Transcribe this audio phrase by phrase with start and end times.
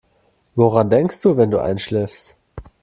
[0.55, 2.35] Woran denkst du, wenn du einschläfst?